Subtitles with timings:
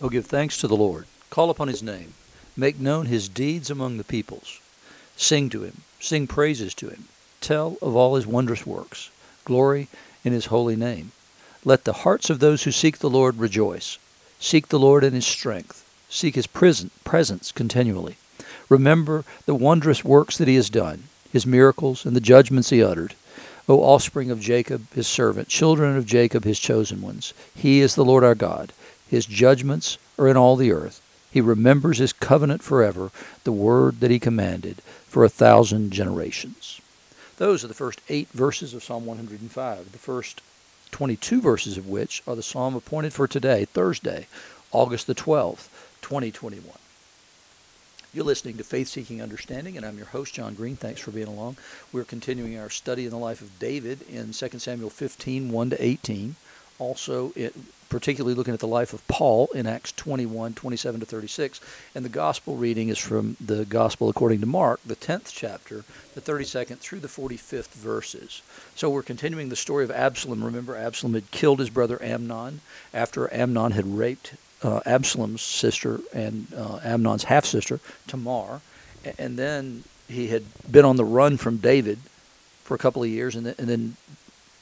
[0.00, 2.14] O give thanks to the Lord, call upon his name,
[2.56, 4.60] make known his deeds among the peoples.
[5.16, 7.04] Sing to him, sing praises to him,
[7.40, 9.10] tell of all his wondrous works,
[9.44, 9.88] glory
[10.22, 11.12] in his holy name.
[11.64, 13.98] Let the hearts of those who seek the Lord rejoice.
[14.38, 18.16] Seek the Lord in his strength, seek his presence continually.
[18.68, 23.14] Remember the wondrous works that he has done, his miracles, and the judgments he uttered.
[23.68, 27.32] O offspring of Jacob, his servant, children of Jacob, his chosen ones.
[27.54, 28.72] He is the Lord our God.
[29.08, 31.00] His judgments are in all the earth.
[31.30, 33.10] He remembers his covenant forever,
[33.44, 36.80] the word that he commanded for a thousand generations.
[37.36, 40.40] Those are the first eight verses of Psalm 105, the first
[40.92, 44.26] 22 verses of which are the psalm appointed for today, Thursday,
[44.72, 45.68] August the 12th,
[46.00, 46.64] 2021.
[48.14, 50.76] You're listening to Faith Seeking Understanding, and I'm your host, John Green.
[50.76, 51.58] Thanks for being along.
[51.92, 55.84] We're continuing our study in the life of David in 2 Samuel 15, 1 to
[55.84, 56.36] 18.
[56.78, 57.54] Also, it,
[57.88, 61.60] particularly looking at the life of Paul in Acts 21, 27 to 36.
[61.94, 65.84] And the gospel reading is from the gospel according to Mark, the 10th chapter,
[66.14, 68.42] the 32nd through the 45th verses.
[68.74, 70.44] So we're continuing the story of Absalom.
[70.44, 72.60] Remember, Absalom had killed his brother Amnon
[72.92, 78.60] after Amnon had raped uh, Absalom's sister and uh, Amnon's half sister, Tamar.
[79.18, 81.98] And then he had been on the run from David
[82.64, 83.96] for a couple of years, and then, and then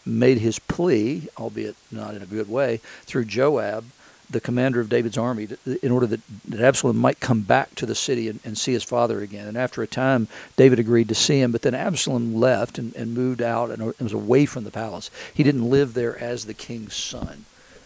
[0.06, 3.84] made his plea, albeit not in a good way, through Joab,
[4.28, 5.48] the commander of David's army,
[5.82, 8.82] in order that, that Absalom might come back to the city and, and, see his
[8.82, 9.46] father again.
[9.46, 13.14] And after a time, David agreed to see him, but then Absalom left and, and
[13.14, 15.10] moved out and was away from the palace.
[15.32, 17.44] He didn't live there as the king's son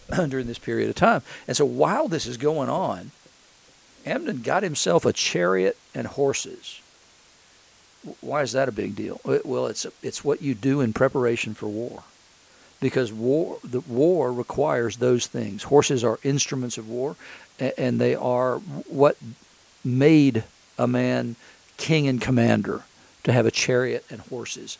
[0.29, 1.21] during this period of time.
[1.47, 3.11] And so while this is going on,
[4.05, 6.81] Amnon got himself a chariot and horses
[8.21, 9.19] why is that a big deal?
[9.23, 12.03] Well, it's it's what you do in preparation for war,
[12.79, 15.63] because war the war requires those things.
[15.63, 17.15] Horses are instruments of war,
[17.59, 19.17] and they are what
[19.83, 20.43] made
[20.77, 21.35] a man
[21.77, 22.83] king and commander
[23.23, 24.77] to have a chariot and horses,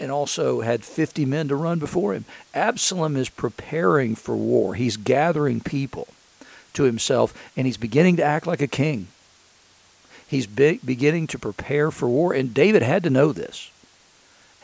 [0.00, 2.24] and also had 50 men to run before him.
[2.54, 4.74] Absalom is preparing for war.
[4.74, 6.08] He's gathering people
[6.72, 9.08] to himself, and he's beginning to act like a king.
[10.32, 13.70] He's be- beginning to prepare for war, and David had to know this.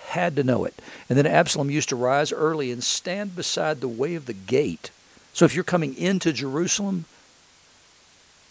[0.06, 0.72] Had to know it.
[1.10, 4.90] And then Absalom used to rise early and stand beside the way of the gate.
[5.34, 7.04] So if you're coming into Jerusalem,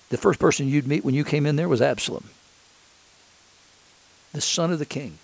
[0.09, 2.25] the first person you'd meet when you came in there was Absalom,
[4.31, 5.17] the son of the king.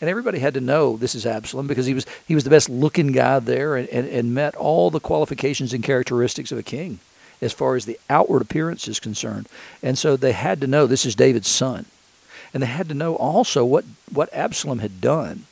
[0.00, 2.68] And everybody had to know this is Absalom because he was he was the best
[2.68, 6.98] looking guy there and, and, and met all the qualifications and characteristics of a king
[7.40, 9.48] as far as the outward appearance is concerned.
[9.82, 11.86] And so they had to know this is David's son.
[12.52, 15.44] And they had to know also what, what Absalom had done.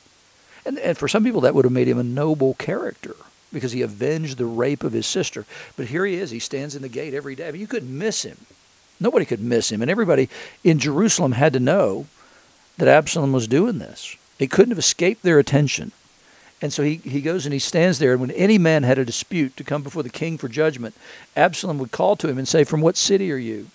[0.65, 3.15] And, and for some people, that would have made him a noble character
[3.51, 5.45] because he avenged the rape of his sister.
[5.75, 6.31] But here he is.
[6.31, 7.47] He stands in the gate every day.
[7.47, 8.37] I mean, you couldn't miss him.
[8.99, 9.81] Nobody could miss him.
[9.81, 10.29] And everybody
[10.63, 12.07] in Jerusalem had to know
[12.77, 14.15] that Absalom was doing this.
[14.37, 15.91] It couldn't have escaped their attention.
[16.61, 18.11] And so he, he goes and he stands there.
[18.11, 20.93] And when any man had a dispute to come before the king for judgment,
[21.35, 23.67] Absalom would call to him and say, From what city are you?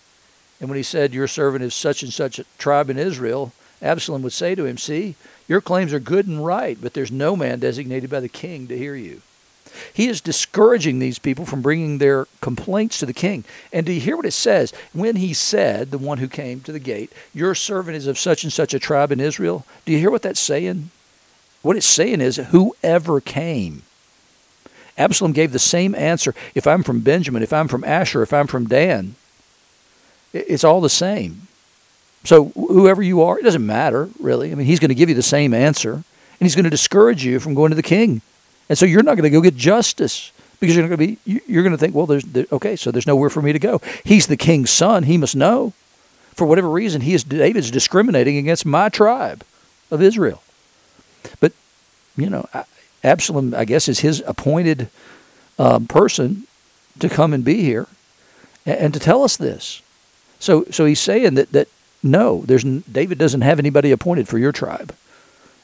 [0.60, 4.22] And when he said, Your servant is such and such a tribe in Israel, Absalom
[4.22, 5.14] would say to him, See,
[5.48, 8.78] your claims are good and right, but there's no man designated by the king to
[8.78, 9.22] hear you.
[9.92, 13.44] He is discouraging these people from bringing their complaints to the king.
[13.72, 14.72] And do you hear what it says?
[14.92, 18.44] When he said, the one who came to the gate, Your servant is of such
[18.44, 20.90] and such a tribe in Israel, do you hear what that's saying?
[21.64, 23.84] What it's saying is, whoever came.
[24.98, 26.34] Absalom gave the same answer.
[26.54, 29.14] If I'm from Benjamin, if I'm from Asher, if I'm from Dan,
[30.34, 31.48] it's all the same.
[32.22, 34.52] So whoever you are, it doesn't matter, really.
[34.52, 36.04] I mean, he's going to give you the same answer, and
[36.40, 38.20] he's going to discourage you from going to the king.
[38.68, 41.62] And so you're not going to go get justice because you're going to be you're
[41.62, 43.80] going to think, well, there's okay, so there's nowhere for me to go.
[44.04, 45.72] He's the king's son; he must know.
[46.34, 49.42] For whatever reason, he is David's discriminating against my tribe
[49.90, 50.42] of Israel.
[52.16, 52.48] You know,
[53.02, 54.88] Absalom, I guess, is his appointed
[55.58, 56.46] um, person
[56.98, 57.86] to come and be here
[58.64, 59.82] and, and, to tell us this.
[60.38, 61.68] So, so he's saying that, that
[62.02, 64.94] no, there's David doesn't have anybody appointed for your tribe.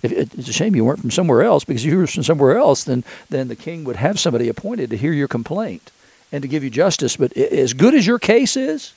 [0.02, 2.56] If, it's a shame you weren't from somewhere else because if you were from somewhere
[2.56, 5.90] else, then, then the king would have somebody appointed to hear your complaint
[6.32, 7.16] and to give you justice.
[7.16, 8.94] But as good as your case is,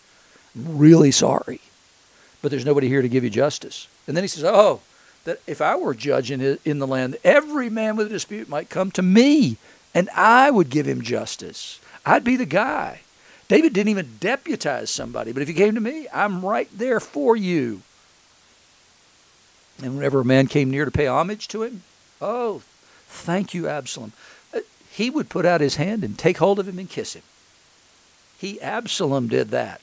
[0.55, 1.59] I'm really sorry.
[2.41, 3.87] But there's nobody here to give you justice.
[4.07, 4.81] And then he says, Oh,
[5.25, 8.91] that if I were judging in the land, every man with a dispute might come
[8.91, 9.57] to me
[9.93, 11.79] and I would give him justice.
[12.05, 13.01] I'd be the guy.
[13.47, 17.35] David didn't even deputize somebody, but if he came to me, I'm right there for
[17.35, 17.81] you.
[19.81, 21.83] And whenever a man came near to pay homage to him,
[22.21, 22.61] oh,
[23.07, 24.13] thank you, Absalom,
[24.53, 24.61] uh,
[24.91, 27.23] he would put out his hand and take hold of him and kiss him.
[28.37, 29.81] He, Absalom, did that.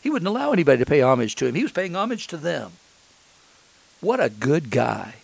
[0.00, 1.54] He wouldn't allow anybody to pay homage to him.
[1.54, 2.72] He was paying homage to them.
[4.02, 5.14] What a good guy.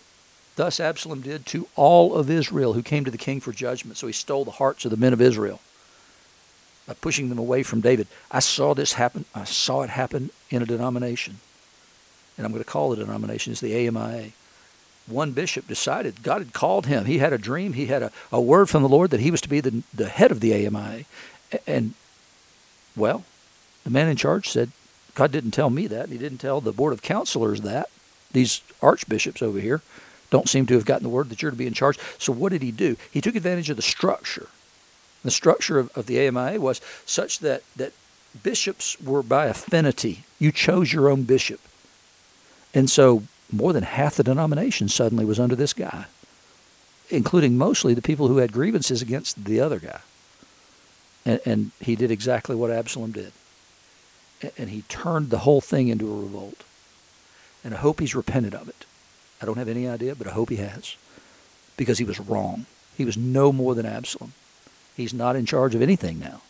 [0.55, 3.97] Thus Absalom did to all of Israel who came to the king for judgment.
[3.97, 5.59] So he stole the hearts of the men of Israel
[6.87, 8.07] by pushing them away from David.
[8.31, 9.25] I saw this happen.
[9.35, 11.39] I saw it happen in a denomination.
[12.37, 13.51] And I'm going to call the denomination.
[13.51, 14.31] It's the AMIA.
[15.07, 17.03] One bishop decided, God had called him.
[17.03, 17.73] He had a dream.
[17.73, 20.07] He had a, a word from the Lord that he was to be the, the
[20.07, 21.03] head of the AMIA.
[21.67, 21.95] And,
[22.95, 23.25] well,
[23.83, 24.71] the man in charge said,
[25.15, 26.07] God didn't tell me that.
[26.07, 27.89] He didn't tell the board of counselors that.
[28.31, 29.81] These archbishops over here
[30.29, 31.97] don't seem to have gotten the word that you're to be in charge.
[32.17, 32.97] So what did he do?
[33.11, 34.47] He took advantage of the structure.
[35.23, 37.93] The structure of, of the AMIA was such that, that
[38.43, 40.23] bishops were by affinity.
[40.37, 41.59] You chose your own bishop.
[42.73, 46.05] And so more than half the denomination suddenly was under this guy,
[47.09, 50.01] including mostly the people who had grievances against the other guy.
[51.25, 53.33] And, and he did exactly what Absalom did.
[54.57, 56.63] And he turned the whole thing into a revolt.
[57.63, 58.85] And I hope he's repented of it.
[59.41, 60.95] I don't have any idea, but I hope he has.
[61.77, 62.65] Because he was wrong.
[62.97, 64.33] He was no more than Absalom.
[64.95, 66.41] He's not in charge of anything now.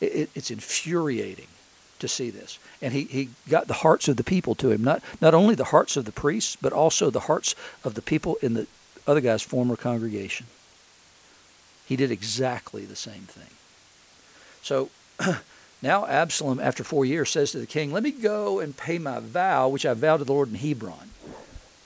[0.00, 1.48] It, it, it's infuriating
[1.98, 2.58] to see this.
[2.80, 5.64] And he, he got the hearts of the people to him, not, not only the
[5.64, 8.66] hearts of the priests, but also the hearts of the people in the
[9.06, 10.46] other guy's former congregation.
[11.86, 13.50] He did exactly the same thing.
[14.62, 14.90] So
[15.80, 19.20] now Absalom, after four years, says to the king, Let me go and pay my
[19.20, 21.10] vow, which I vowed to the Lord in Hebron.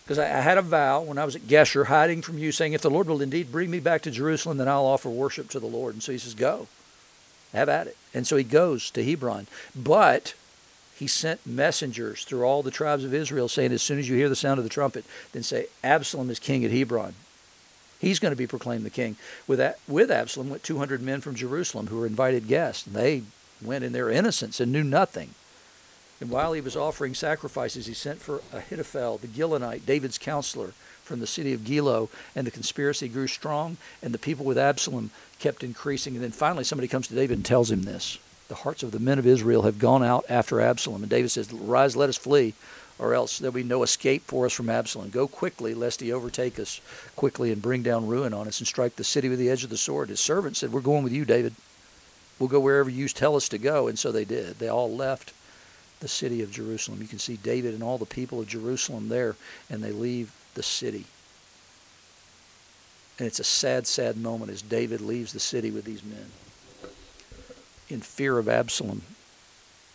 [0.04, 2.72] Because I, I, had a vow when I was at Geshur, hiding from you, saying,
[2.72, 5.60] If the Lord will indeed bring me back to Jerusalem, then I'll offer worship to
[5.60, 5.94] the Lord.
[5.94, 6.68] And so he says, Go.
[7.52, 7.96] Have at it.
[8.14, 9.46] And so he goes to Hebron.
[9.76, 10.34] But
[10.98, 14.30] he sent messengers through all the tribes of Israel saying, As soon as you hear
[14.30, 17.14] the sound of the trumpet, then say, Absalom is king at Hebron.
[18.00, 19.16] He's going to be proclaimed the king.
[19.46, 22.86] With, with Absalom went 200 men from Jerusalem who were invited guests.
[22.86, 23.22] And they
[23.64, 25.30] went in their innocence and knew nothing.
[26.20, 30.72] And while he was offering sacrifices, he sent for Ahithophel, the Gilonite, David's counselor
[31.02, 35.10] from the city of Gilo, and the conspiracy grew strong, and the people with Absalom
[35.40, 36.14] kept increasing.
[36.14, 39.00] And then finally, somebody comes to David and tells him this The hearts of the
[39.00, 41.02] men of Israel have gone out after Absalom.
[41.02, 42.54] And David says, Rise, let us flee,
[43.00, 45.10] or else there'll be no escape for us from Absalom.
[45.10, 46.80] Go quickly, lest he overtake us
[47.16, 49.70] quickly and bring down ruin on us and strike the city with the edge of
[49.70, 50.08] the sword.
[50.08, 51.54] His servant said, We're going with you, David.
[52.42, 53.86] We'll go wherever you tell us to go.
[53.86, 54.58] And so they did.
[54.58, 55.32] They all left
[56.00, 57.00] the city of Jerusalem.
[57.00, 59.36] You can see David and all the people of Jerusalem there,
[59.70, 61.04] and they leave the city.
[63.16, 66.32] And it's a sad, sad moment as David leaves the city with these men
[67.88, 69.02] in fear of Absalom,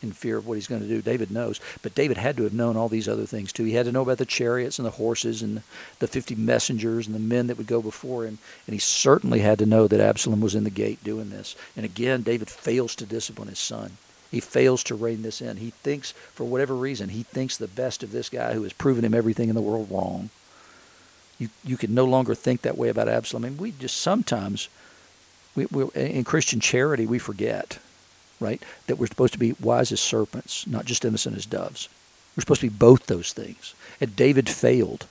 [0.01, 1.01] in fear of what he's going to do.
[1.01, 1.59] David knows.
[1.81, 3.63] But David had to have known all these other things too.
[3.63, 5.63] He had to know about the chariots and the horses and
[5.99, 8.37] the 50 messengers and the men that would go before him.
[8.67, 11.55] And he certainly had to know that Absalom was in the gate doing this.
[11.75, 13.97] And again, David fails to discipline his son.
[14.29, 15.57] He fails to rein this in.
[15.57, 19.05] He thinks, for whatever reason, he thinks the best of this guy who has proven
[19.05, 20.29] him everything in the world wrong.
[21.39, 23.45] You you can no longer think that way about Absalom.
[23.45, 24.69] I mean, we just sometimes,
[25.55, 27.79] we, we in Christian charity, we forget,
[28.39, 31.89] right, that we're supposed to be wise as serpents, not just innocent as doves.
[32.35, 33.73] We're supposed to be both those things.
[33.99, 35.07] And David failed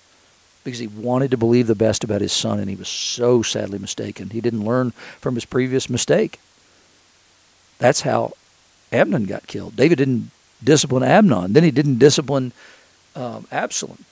[0.63, 3.79] because he wanted to believe the best about his son, and he was so sadly
[3.79, 4.31] mistaken.
[4.31, 4.91] He didn't learn
[5.21, 6.41] from his previous mistake.
[7.79, 8.33] That's how
[8.93, 9.77] Amnon got killed.
[9.77, 10.31] David didn't
[10.63, 11.53] discipline Amnon.
[11.53, 12.53] Then he didn't discipline
[13.15, 14.05] um, Absalom.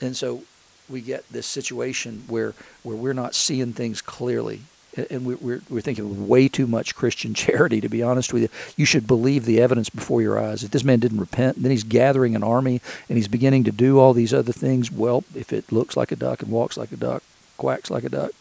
[0.00, 0.42] And so
[0.88, 4.62] we get this situation where, where we're not seeing things clearly.
[4.94, 8.48] And we're, we're thinking way too much Christian charity, to be honest with you.
[8.76, 10.62] You should believe the evidence before your eyes.
[10.62, 13.98] If this man didn't repent, then he's gathering an army and he's beginning to do
[13.98, 14.92] all these other things.
[14.92, 17.22] Well, if it looks like a duck and walks like a duck,
[17.56, 18.32] quacks like a duck,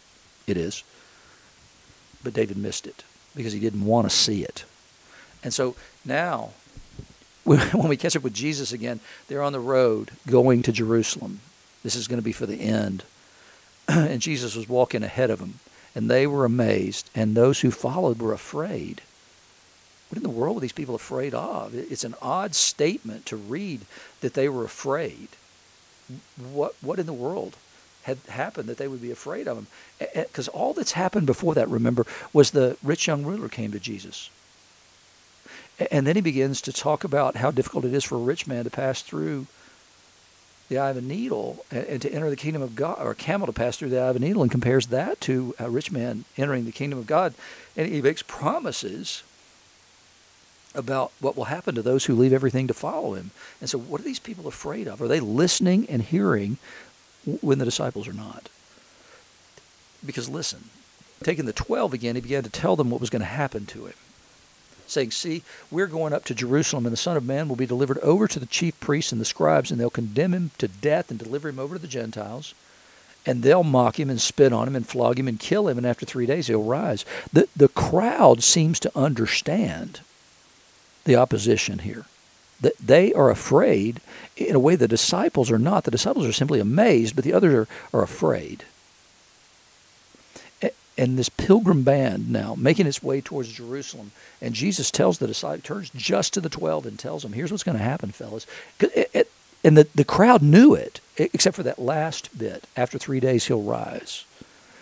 [0.47, 0.83] it is.
[2.23, 3.03] But David missed it
[3.35, 4.65] because he didn't want to see it.
[5.43, 6.51] And so now,
[7.43, 11.39] when we catch up with Jesus again, they're on the road going to Jerusalem.
[11.83, 13.03] This is going to be for the end.
[13.87, 15.59] and Jesus was walking ahead of them.
[15.93, 19.01] And they were amazed, and those who followed were afraid.
[20.09, 21.73] What in the world were these people afraid of?
[21.73, 23.81] It's an odd statement to read
[24.21, 25.29] that they were afraid.
[26.51, 27.55] What, what in the world
[28.03, 29.67] had happened that they would be afraid of him?
[29.99, 34.29] Because all that's happened before that, remember, was the rich young ruler came to Jesus.
[35.89, 38.65] And then he begins to talk about how difficult it is for a rich man
[38.65, 39.47] to pass through
[40.71, 43.45] the eye of a needle and, to enter the kingdom of God, or a camel
[43.45, 46.23] to pass through the eye of a needle, and compares that to a rich man
[46.37, 47.33] entering the kingdom of God.
[47.75, 49.21] And he makes promises
[50.73, 53.31] about what will happen to those who leave everything to follow him.
[53.59, 55.01] And so, what are these people afraid of?
[55.01, 56.57] Are they listening and hearing
[57.41, 58.47] when the disciples are not?
[60.05, 60.69] Because listen,
[61.21, 63.87] taking the 12 again, he began to tell them what was going to happen to
[63.87, 63.93] him.
[64.91, 67.97] Saying, See, we're going up to Jerusalem, and the Son of Man will be delivered
[67.99, 71.19] over to the chief priests and the scribes, and they'll condemn him to death and
[71.19, 72.53] deliver him over to the Gentiles.
[73.25, 75.85] And they'll mock him and spit on him and flog him and kill him, and
[75.85, 77.05] after three days he'll rise.
[77.31, 80.01] The, the crowd seems to understand
[81.05, 82.05] the opposition here.
[82.59, 84.01] That they are afraid
[84.37, 85.83] in a way the disciples are not.
[85.83, 87.67] The disciples are simply amazed, but the others are,
[87.97, 88.65] are afraid
[90.97, 94.11] and this pilgrim band now making its way towards Jerusalem.
[94.41, 97.63] And Jesus tells the disciples, turns just to the 12 and tells them, here's what's
[97.63, 98.45] going to happen, fellas.
[99.63, 102.65] and the, the crowd knew it, except for that last bit.
[102.75, 104.25] After three days, he'll rise.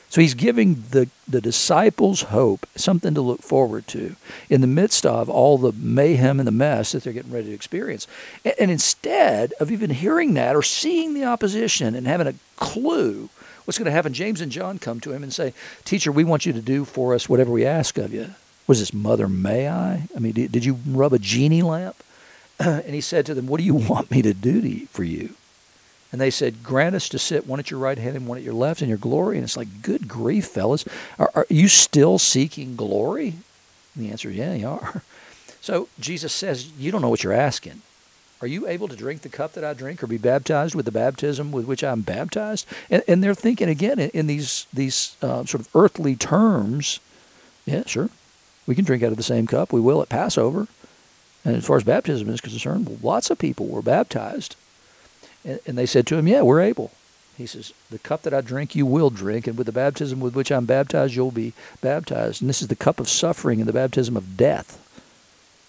[0.10, 4.16] So he's giving the, the disciples hope, something to look forward to
[4.50, 7.54] in the midst of all the mayhem and the mess that they're getting ready to
[7.54, 8.08] experience.
[8.44, 13.30] And, and instead of even hearing that or seeing the opposition and having a clue
[13.70, 14.16] what's going to happen?
[14.16, 15.54] James and John come to him and say,
[15.86, 18.32] Teacher, we want you to do for us whatever we ask of you.
[18.66, 20.08] Was this Mother May I?
[20.16, 21.96] I mean, did, you rub a genie lamp?
[22.60, 25.36] and he said to them, What do you want me to do to for you?
[26.12, 28.44] And they said, Grant us to sit one at your right hand and one at
[28.44, 29.38] your left in your glory.
[29.38, 30.84] And it's like, Good grief, fellas.
[31.20, 33.36] Are, are you still seeking glory?
[33.94, 35.04] And the answer is, Yeah, you are.
[35.62, 37.84] So Jesus says, You don't know what you're asking.
[38.42, 40.92] Are you able to drink the cup that I drink or be baptized with the
[40.92, 42.66] baptism with which I'm baptized?
[42.90, 47.00] And, and they're thinking again in, in these, these uh, sort of earthly terms.
[47.66, 48.10] Yeah, sure.
[48.66, 49.74] We can drink out of the same cup.
[49.74, 50.68] We will at Passover.
[51.44, 54.56] And as far as baptism is concerned, lots of people were baptized.
[55.44, 56.92] And, and they said to him, Yeah, we're able.
[57.38, 60.36] He says, The cup that I drink, you will drink, and with the baptism with
[60.36, 62.42] which I'm baptized, you'll be baptized.
[62.42, 64.86] And this is the cup of suffering and the baptism of death.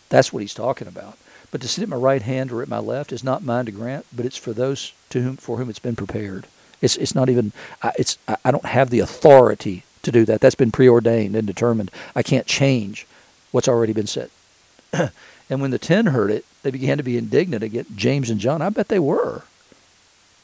[0.08, 1.16] That's what he's talking about.
[1.50, 3.72] But to sit at my right hand or at my left is not mine to
[3.72, 6.46] grant, but it's for those to whom for whom it's been prepared.
[6.80, 7.52] It's it's not even
[7.82, 10.40] I, it's I don't have the authority to do that.
[10.40, 11.90] That's been preordained and determined.
[12.14, 13.06] I can't change
[13.50, 14.30] what's already been said.
[14.92, 18.62] and when the ten heard it, they began to be indignant against James and John.
[18.62, 19.42] I bet they were.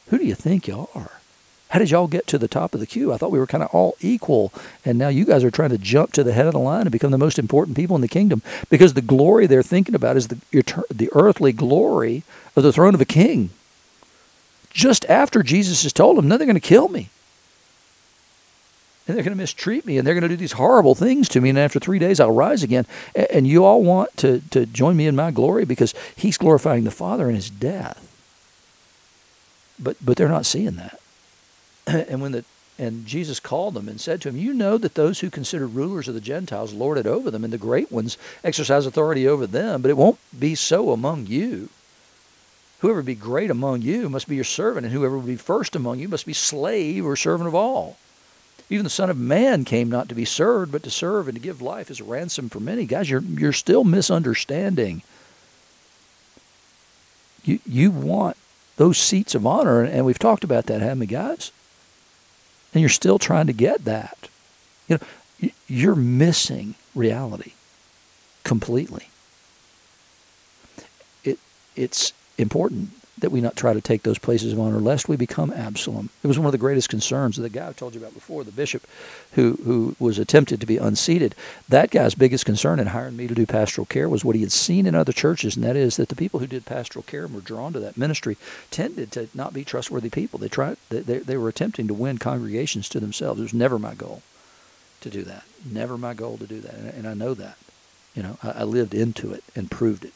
[0.08, 1.15] Who do you think y'all are?
[1.70, 3.12] How did y'all get to the top of the queue?
[3.12, 4.52] I thought we were kind of all equal,
[4.84, 6.92] and now you guys are trying to jump to the head of the line and
[6.92, 10.28] become the most important people in the kingdom because the glory they're thinking about is
[10.28, 10.38] the
[10.90, 12.22] the earthly glory
[12.54, 13.50] of the throne of a king.
[14.70, 17.08] Just after Jesus has told them, "No, they're going to kill me,
[19.08, 21.40] and they're going to mistreat me, and they're going to do these horrible things to
[21.40, 22.86] me, and after three days I'll rise again."
[23.30, 26.92] And you all want to to join me in my glory because He's glorifying the
[26.92, 28.00] Father in His death.
[29.80, 31.00] But but they're not seeing that.
[32.08, 32.44] and when the
[32.78, 36.08] and Jesus called them and said to him, You know that those who consider rulers
[36.08, 39.80] of the Gentiles lord it over them, and the great ones exercise authority over them,
[39.80, 41.70] but it won't be so among you.
[42.80, 45.98] Whoever be great among you must be your servant, and whoever would be first among
[45.98, 47.96] you must be slave or servant of all.
[48.68, 51.42] Even the Son of Man came not to be served, but to serve and to
[51.42, 52.84] give life as a ransom for many.
[52.84, 55.02] Guys, you're you're still misunderstanding.
[57.44, 58.36] You you want
[58.76, 61.52] those seats of honor, and we've talked about that, haven't we, guys?
[62.76, 64.28] And you're still trying to get that.
[64.86, 64.98] You
[65.40, 67.52] know, you're missing reality
[68.44, 69.08] completely.
[71.24, 71.38] It
[71.74, 75.52] it's important that we not try to take those places of honor lest we become
[75.52, 76.10] Absalom.
[76.22, 78.44] It was one of the greatest concerns of the guy I told you about before,
[78.44, 78.86] the bishop
[79.32, 81.34] who, who was attempted to be unseated.
[81.68, 84.52] That guy's biggest concern in hiring me to do pastoral care was what he had
[84.52, 87.34] seen in other churches, and that is that the people who did pastoral care and
[87.34, 88.36] were drawn to that ministry
[88.70, 90.38] tended to not be trustworthy people.
[90.38, 93.40] They tried they, they, were attempting to win congregations to themselves.
[93.40, 94.22] It was never my goal
[95.00, 95.44] to do that.
[95.64, 96.74] Never my goal to do that.
[96.74, 97.56] And, I know that.
[98.14, 100.12] You know, I, I lived into it and proved it.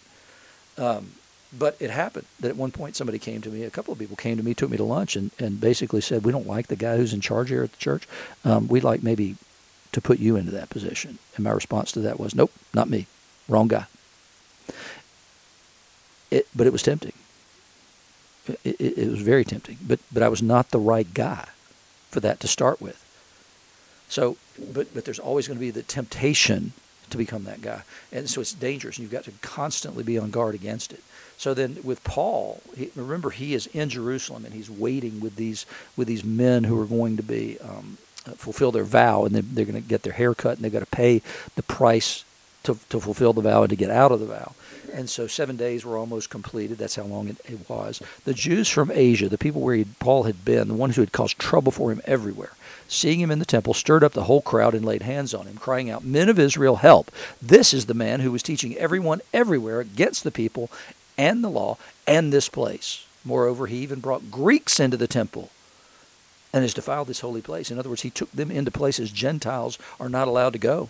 [0.79, 1.13] Um,
[1.57, 4.17] but it happened that at one point somebody came to me, a couple of people
[4.17, 6.77] came to me, took me to lunch, and, and basically said, We don't like the
[6.77, 8.07] guy who's in charge here at the church.
[8.45, 9.37] Um, we'd like maybe
[9.93, 11.19] to put you into that position.
[11.35, 13.07] And my response to that was, Nope, not me.
[13.49, 13.87] Wrong guy.
[16.31, 17.15] It, but it was tempting.
[18.47, 19.79] It, it, it was very tempting.
[19.85, 21.49] But, but I was not the right guy
[22.11, 23.05] for that to start with.
[24.09, 24.37] So,
[24.73, 26.73] but, but there's always going to be the temptation
[27.11, 27.83] to become that guy.
[28.13, 31.03] And so it's dangerous, and you've got to constantly be on guard against it.
[31.37, 35.65] So then with Paul, he, remember he is in Jerusalem and he's waiting with these
[35.97, 37.97] with these men who are going to be um,
[38.37, 40.81] fulfill their vow, and they, they're going to get their hair cut, and they've got
[40.81, 41.23] to pay
[41.57, 42.25] the price
[42.65, 44.55] to, to fulfill the vow and to get out of the vow.
[44.93, 46.79] And so seven days were almost completed.
[46.79, 48.03] That's how long it, it was.
[48.25, 51.39] The Jews from Asia, the people where Paul had been, the ones who had caused
[51.39, 52.53] trouble for him everywhere,
[52.89, 55.57] seeing him in the temple, stirred up the whole crowd and laid hands on him,
[55.57, 57.11] crying out, Men of Israel, help!
[57.41, 60.71] This is the man who was teaching everyone everywhere against the people
[61.17, 63.07] and the law and this place.
[63.25, 65.51] Moreover, he even brought Greeks into the temple
[66.53, 67.71] and has defiled this holy place.
[67.71, 70.89] In other words, he took them into places Gentiles are not allowed to go.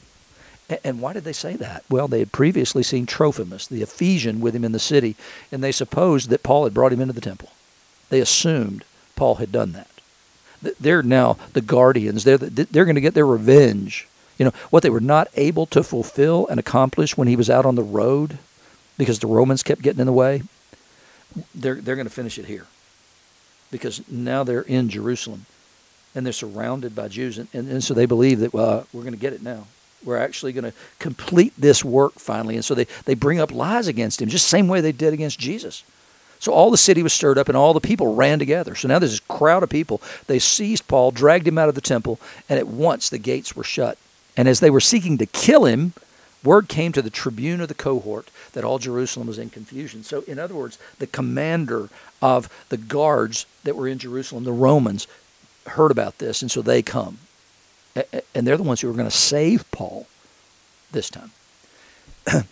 [0.84, 1.84] And why did they say that?
[1.90, 5.16] Well, they had previously seen Trophimus, the Ephesian, with him in the city,
[5.50, 7.50] and they supposed that Paul had brought him into the temple.
[8.08, 8.84] They assumed
[9.16, 9.88] Paul had done that.
[10.78, 12.24] They're now the guardians.
[12.24, 14.06] They're, the, they're going to get their revenge.
[14.38, 17.66] You know, what they were not able to fulfill and accomplish when he was out
[17.66, 18.38] on the road
[18.98, 20.42] because the Romans kept getting in the way,
[21.54, 22.66] they're, they're going to finish it here
[23.70, 25.46] because now they're in Jerusalem
[26.14, 27.38] and they're surrounded by Jews.
[27.38, 29.66] And, and, and so they believe that, well, we're going to get it now.
[30.04, 32.56] We're actually going to complete this work finally.
[32.56, 35.38] And so they, they bring up lies against him, just same way they did against
[35.38, 35.82] Jesus.
[36.38, 38.74] So all the city was stirred up and all the people ran together.
[38.74, 40.00] So now there's this crowd of people.
[40.26, 43.64] They seized Paul, dragged him out of the temple, and at once the gates were
[43.64, 43.98] shut.
[44.36, 45.92] And as they were seeking to kill him,
[46.42, 50.02] word came to the tribune of the cohort that all Jerusalem was in confusion.
[50.02, 51.90] So, in other words, the commander
[52.22, 55.06] of the guards that were in Jerusalem, the Romans,
[55.66, 57.18] heard about this, and so they come.
[57.96, 60.06] And they're the ones who are going to save Paul
[60.92, 61.32] this time.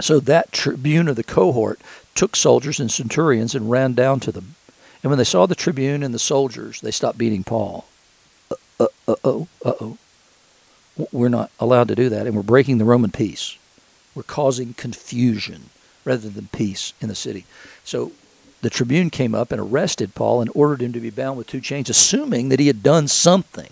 [0.00, 1.80] so that tribune of the cohort
[2.14, 4.56] took soldiers and centurions and ran down to them.
[5.02, 7.86] And when they saw the tribune and the soldiers, they stopped beating Paul.
[8.50, 9.98] Uh, uh, uh oh, uh oh.
[11.12, 13.56] We're not allowed to do that, and we're breaking the Roman peace.
[14.16, 15.70] We're causing confusion
[16.04, 17.44] rather than peace in the city.
[17.84, 18.10] So
[18.62, 21.60] the tribune came up and arrested Paul and ordered him to be bound with two
[21.60, 23.70] chains, assuming that he had done something.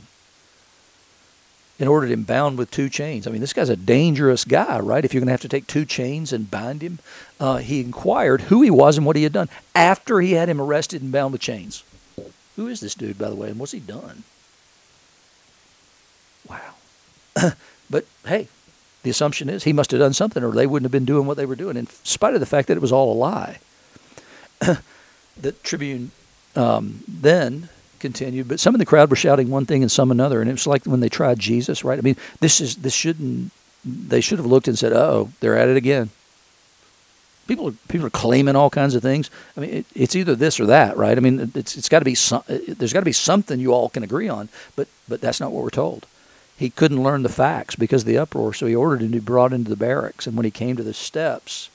[1.79, 3.27] And ordered him bound with two chains.
[3.27, 5.05] I mean, this guy's a dangerous guy, right?
[5.05, 7.01] If you're going to have to take two chains and bind him,
[7.39, 10.61] uh, he inquired who he was and what he had done after he had him
[10.61, 11.85] arrested and bound with chains.
[12.57, 14.23] Who is this dude, by the way, and what's he done?
[16.49, 16.75] Wow.
[17.91, 18.49] but hey,
[19.03, 21.37] the assumption is he must have done something, or they wouldn't have been doing what
[21.37, 23.59] they were doing, in spite of the fact that it was all a lie.
[25.37, 26.11] the Tribune
[26.57, 27.69] um, then
[28.01, 30.55] continued, but some in the crowd were shouting one thing and some another, and it
[30.55, 31.99] was like when they tried Jesus, right?
[31.99, 33.53] I mean, this is this shouldn't.
[33.85, 36.11] They should have looked and said, "Oh, they're at it again."
[37.47, 39.31] People are people are claiming all kinds of things.
[39.57, 41.17] I mean, it, it's either this or that, right?
[41.17, 42.43] I mean, it's it's got to be some.
[42.49, 45.63] There's got to be something you all can agree on, but but that's not what
[45.63, 46.07] we're told.
[46.57, 49.25] He couldn't learn the facts because of the uproar, so he ordered him to be
[49.25, 50.27] brought into the barracks.
[50.27, 51.69] And when he came to the steps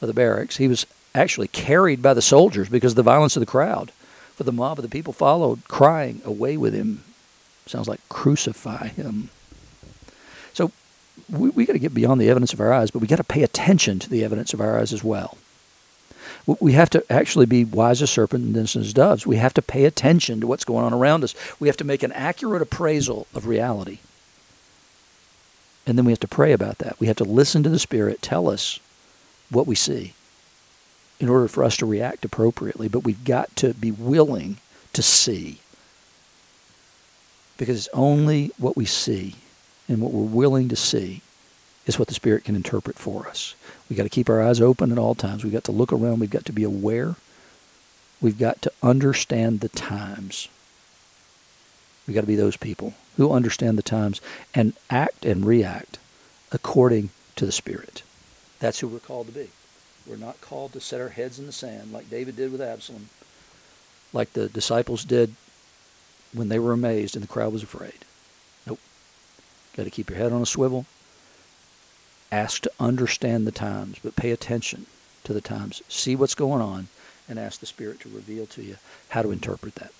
[0.00, 3.40] of the barracks, he was actually carried by the soldiers because of the violence of
[3.40, 3.92] the crowd.
[4.34, 7.04] For the mob of the people followed, crying, Away with him.
[7.66, 9.30] Sounds like crucify him.
[10.52, 10.72] So
[11.30, 13.24] we, we got to get beyond the evidence of our eyes, but we got to
[13.24, 15.36] pay attention to the evidence of our eyes as well.
[16.46, 19.26] We have to actually be wise as serpent and dense as doves.
[19.26, 21.36] We have to pay attention to what's going on around us.
[21.60, 23.98] We have to make an accurate appraisal of reality.
[25.86, 26.98] And then we have to pray about that.
[26.98, 28.80] We have to listen to the Spirit tell us
[29.50, 30.14] what we see
[31.22, 32.88] in order for us to react appropriately.
[32.88, 34.56] But we've got to be willing
[34.92, 35.60] to see.
[37.56, 39.36] Because it's only what we see
[39.88, 41.22] and what we're willing to see
[41.86, 43.54] is what the Spirit can interpret for us.
[43.88, 45.44] We've got to keep our eyes open at all times.
[45.44, 46.18] We've got to look around.
[46.18, 47.14] We've got to be aware.
[48.20, 50.48] We've got to understand the times.
[52.04, 54.20] We've got to be those people who understand the times
[54.56, 55.98] and act and react
[56.50, 58.02] according to the Spirit.
[58.58, 59.50] That's who we're called to be.
[60.06, 63.08] We're not called to set our heads in the sand like David did with Absalom,
[64.12, 65.34] like the disciples did
[66.32, 68.04] when they were amazed and the crowd was afraid.
[68.66, 68.80] Nope.
[69.76, 70.86] Got to keep your head on a swivel.
[72.30, 74.86] Ask to understand the times, but pay attention
[75.24, 75.82] to the times.
[75.88, 76.88] See what's going on
[77.28, 78.76] and ask the Spirit to reveal to you
[79.10, 79.92] how to interpret that.